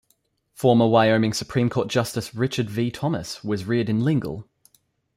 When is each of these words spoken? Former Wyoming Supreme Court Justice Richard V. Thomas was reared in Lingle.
Former 0.55 0.87
Wyoming 0.87 1.31
Supreme 1.31 1.69
Court 1.69 1.87
Justice 1.87 2.33
Richard 2.33 2.71
V. 2.71 2.89
Thomas 2.89 3.43
was 3.43 3.65
reared 3.65 3.87
in 3.87 3.99
Lingle. 4.03 4.47